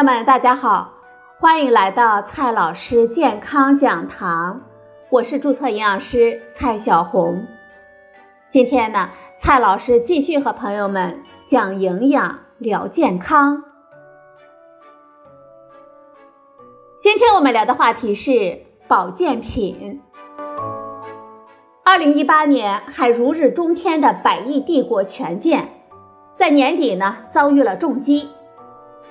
[0.00, 0.94] 友们，大家好，
[1.40, 4.62] 欢迎来到蔡老师健康讲堂，
[5.10, 7.44] 我是注册营养师蔡小红。
[8.48, 13.62] 今天呢，蔡老师继续和朋友们讲营养、聊健康。
[17.02, 20.00] 今天我们聊的话题是保健品。
[21.84, 25.68] 二零一八年还如日中天的百亿帝国权健，
[26.38, 28.30] 在年底呢遭遇了重击。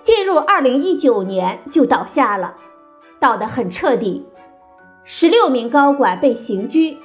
[0.00, 2.54] 进入二零一九年就倒下了，
[3.20, 4.26] 倒得很彻底，
[5.04, 6.98] 十六名高管被刑拘，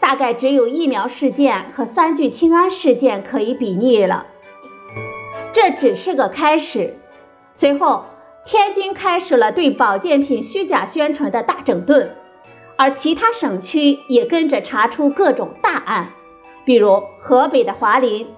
[0.00, 4.26] 大概只有疫苗事件和三聚氰胺事件可以比拟了。
[5.52, 6.98] 这只是个开始，
[7.54, 8.04] 随后
[8.44, 12.14] 天津开始了对保健品虚假宣传的大整顿，
[12.76, 16.12] 而其他省区也跟着查出各种大案，
[16.64, 18.28] 比如河北的华林。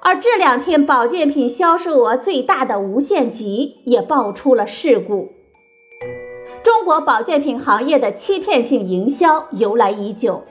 [0.00, 5.32] 而这两天，保健品销售额最大的无限极也爆出了事故。
[6.62, 10.44] 中国保健品行业的欺骗性营销由来已久。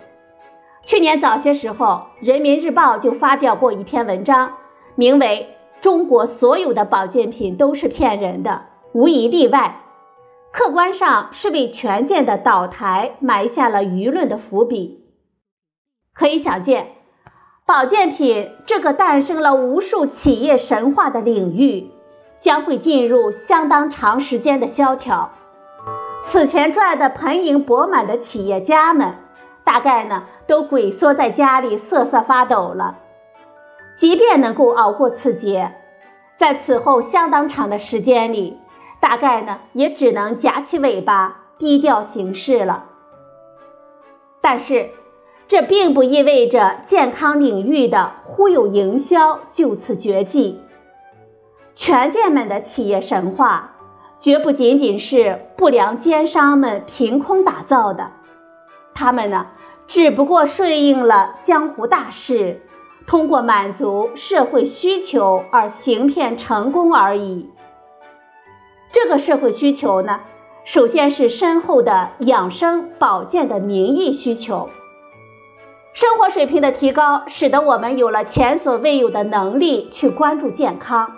[0.83, 1.85] 去年早些时候，
[2.25, 4.57] 《人民日报》就发表过一篇文章，
[4.95, 9.81] 名为《中国所有的保健品都是骗人的，无一例外》。
[10.57, 15.05] 客观上是为权健的倒台埋下了舆论的伏笔。
[16.13, 16.94] 可以想见。
[17.67, 21.89] 保健品这个诞生了无数企业神话的领域，
[22.39, 25.31] 将会进入相当长时间的萧条。
[26.25, 29.15] 此前赚得盆盈钵满的企业家们，
[29.63, 32.99] 大概呢都萎缩在家里瑟瑟发抖了。
[33.97, 35.73] 即便能够熬过此劫，
[36.37, 38.59] 在此后相当长的时间里，
[38.99, 42.85] 大概呢也只能夹起尾巴低调行事了。
[44.39, 44.91] 但是。
[45.47, 50.59] 这并不意味着健康领域的忽悠营销就此绝迹。
[51.75, 53.75] 权健们的企业神话，
[54.17, 58.11] 绝不仅仅是不良奸商们凭空打造的，
[58.95, 59.47] 他们呢，
[59.87, 62.61] 只不过顺应了江湖大势，
[63.05, 67.49] 通过满足社会需求而行骗成功而已。
[68.91, 70.21] 这个社会需求呢，
[70.63, 74.69] 首先是深厚的养生保健的民意需求。
[75.95, 81.15] 生活水平的提高，使得我们有了前所未有的能力去关注健康，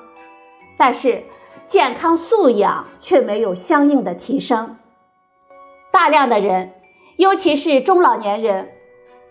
[0.77, 1.23] 但是
[1.65, 4.77] 健康素养却没有相应的提升。
[5.91, 6.73] 大量的人，
[7.15, 8.69] 尤其是中老年人，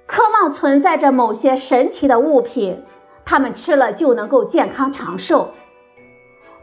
[0.09, 2.83] 渴望存在着某些神奇的物品，
[3.25, 5.51] 他们吃了就能够健康长寿。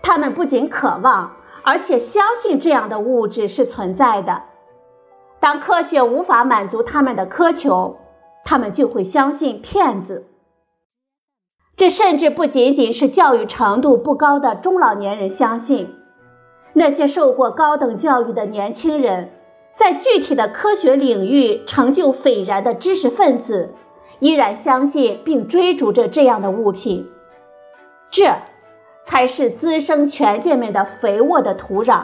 [0.02, 4.44] 他们不仅渴望，而且相信这样的物质是存在的。
[5.40, 7.98] 当科学无法满足他们的苛求，
[8.46, 10.28] 他们就会相信骗子。
[11.76, 15.96] 这甚至不仅仅是教育程度不高的中老年人相信，
[16.74, 19.32] 那些受过高等教育的年轻人，
[19.76, 23.74] 在具体的科学领域成就斐然的知识分子，
[24.20, 27.10] 依然相信并追逐着这样的物品。
[28.12, 28.36] 这，
[29.04, 32.04] 才是滋生权健们的肥沃的土壤。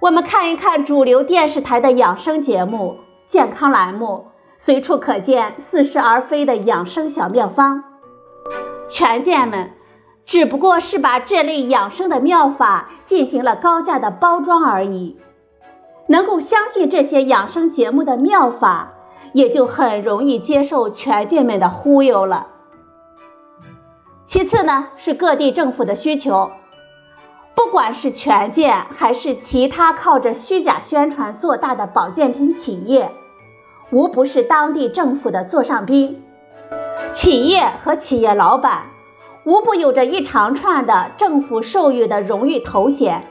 [0.00, 2.96] 我们看一看主流电视台的养生节目、
[3.28, 4.28] 健康栏目。
[4.56, 7.84] 随处可见似是而非的养生小妙方，
[8.88, 9.72] 权健们
[10.24, 15.18] 只不过是把这类养生的妙法进行了高价的包装而已。
[16.06, 18.92] 能够相信这些养生节目的妙法，
[19.32, 22.48] 也就很容易接受权健们的忽悠了。
[24.26, 26.50] 其次呢，是各地政府的需求，
[27.54, 33.10] 不管是权健还是其他靠着虚假宣传做大的保健品企业。
[33.94, 36.20] 无不是当地政府的座上宾，
[37.12, 38.86] 企业和企业老板
[39.46, 43.22] 无不有着一长串的政府授予的荣誉头衔。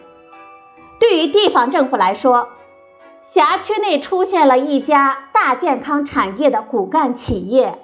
[1.01, 2.47] 对于地方政府来说，
[3.21, 7.79] 辖区内出现了一家大健康产业的骨干企业，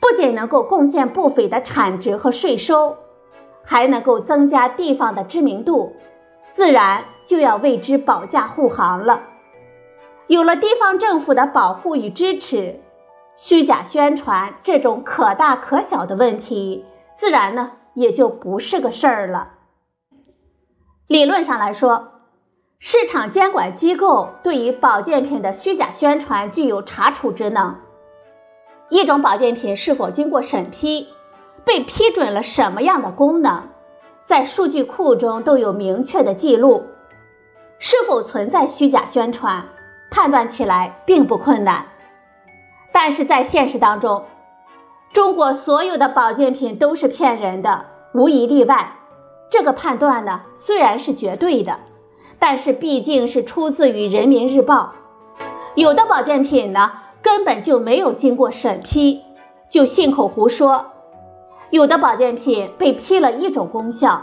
[0.00, 2.98] 不仅能够贡献不菲的产值和税收，
[3.64, 5.96] 还能够增加地方的知名度，
[6.52, 9.22] 自然就要为之保驾护航了。
[10.26, 12.80] 有了地方政府的保护与支持，
[13.36, 16.84] 虚假宣传这种可大可小的问题，
[17.16, 19.50] 自然呢也就不是个事儿了。
[21.06, 22.08] 理论上来说，
[22.80, 27.76] 市场监管机构对于保健品的虚假宣传具有查处职能。
[28.88, 31.06] 一种保健品是否经过审批，
[31.64, 33.68] 被批准了什么样的功能，
[34.24, 36.84] 在数据库中都有明确的记录。
[37.78, 39.66] 是否存在虚假宣传？
[40.16, 41.88] 判断起来并不困难，
[42.90, 44.24] 但是在现实当中，
[45.12, 47.84] 中国所有的保健品都是骗人的，
[48.14, 48.94] 无一例外。
[49.50, 51.80] 这个判断呢虽然是绝对的，
[52.38, 54.94] 但是毕竟是出自于人民日报。
[55.74, 59.22] 有的保健品呢根本就没有经过审批，
[59.68, 60.86] 就信口胡说；
[61.68, 64.22] 有的保健品被批了一种功效，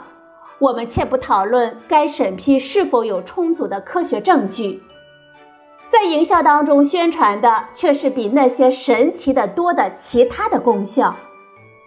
[0.58, 4.82] 我们且不讨论该审批是否有充足的科学证据。
[5.94, 11.14] 在营销当中宣传的却是比那些神奇的多的其他的功效，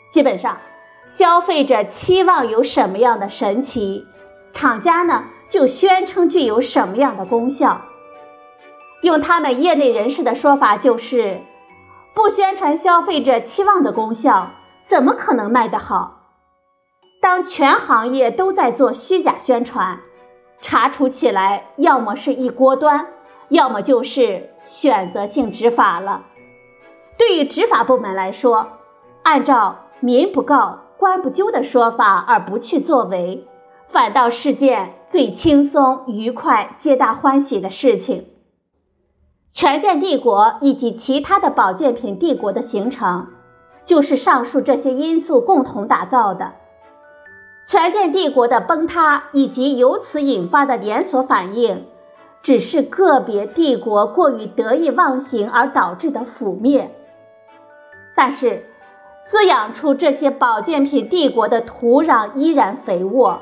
[0.08, 0.58] 基本上，
[1.05, 4.06] 消费者期望有什么样的神奇，
[4.53, 7.81] 厂家呢就宣称具有什么样的功效。
[9.03, 11.43] 用他们业内人士的说法就是，
[12.14, 14.53] 不宣传消费者期望的功效，
[14.85, 16.20] 怎么可能卖得好？
[17.20, 19.99] 当全行业都在做虚假宣传，
[20.61, 23.08] 查处起来要么是一锅端。
[23.48, 26.25] 要么就是选择性执法了。
[27.19, 28.69] 对于执法部门来说，
[29.22, 33.46] 按照“民不告，官不究”的说法而不去作为，
[33.88, 38.26] 反倒是件最轻松、愉快、皆大欢喜的事情。
[39.52, 43.28] 权健帝国以及其他的保健品帝国的形成，
[43.84, 46.52] 就是上述这些因素共同打造的。
[47.64, 51.87] 权健帝国的崩塌以及由此引发的连锁反应。
[52.42, 56.94] 只是个别帝国过于得意忘形而导致的覆灭，
[58.14, 58.66] 但是
[59.26, 63.40] 滋养出这些保健品帝国的土壤依然肥沃。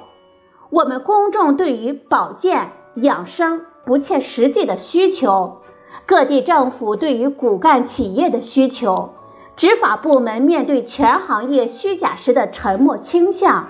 [0.71, 5.59] 我们公众对于保健养生不切实际的需求，
[6.07, 9.11] 各地政府对于骨干企业的需求，
[9.55, 13.69] 执法部门面对全行业虚假时的沉默倾向，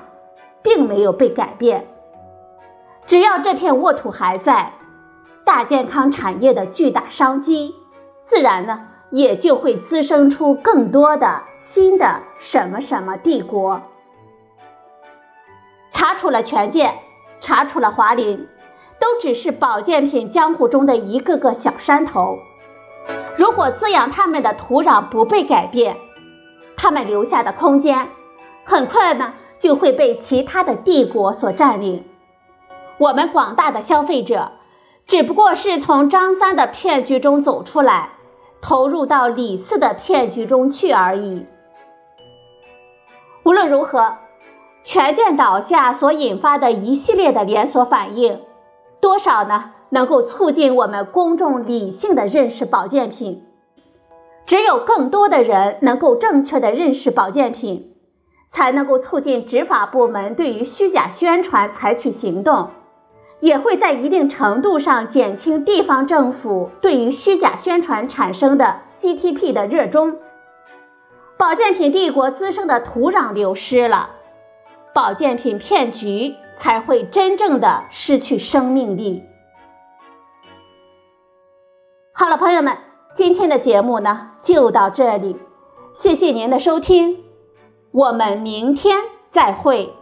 [0.63, 1.89] 并没有被改变。
[3.05, 4.75] 只要这片沃土还在。
[5.45, 7.75] 大健康产业的巨大商机，
[8.27, 13.83] 自然呢也就会滋生出更多的新的什么什么帝国。
[15.93, 16.95] 查处了权健，
[17.41, 18.49] 查处了华林，
[18.99, 22.39] 都只是保健品江湖中的一个个小山头。
[23.37, 25.99] 如果滋养他们的土壤不被改变，
[26.77, 28.09] 他们留下的空间，
[28.65, 32.05] 很快呢就会被其他的帝国所占领。
[32.97, 34.53] 我们广大的消费者。
[35.07, 38.11] 只不过是从张三的骗局中走出来，
[38.63, 41.47] 投入到李四的骗局中去而已。
[43.45, 44.15] 无论如何，
[44.83, 48.41] 权健倒下所引发的一系列的连锁反应，
[49.01, 53.45] 多少呢能够促进我们公众理性的认识保健品。
[54.47, 57.95] 只有更多的人能够正确的认识保健品，
[58.51, 62.71] 才能够促进执法部门对于虚假宣传采取行动。
[63.41, 70.19] 也会在一定程度上减轻地方政府对于虚假宣传产生的 GDP 的热衷，
[71.37, 74.11] 保健品帝国滋生的土壤流失了，
[74.95, 79.23] 保健品骗局才会真正的失去生命力。
[82.13, 82.79] 好了，朋友们，
[83.15, 85.37] 今天的节目呢就到这里，
[85.93, 87.25] 谢谢您的收听，
[87.91, 89.93] 我们明天再会。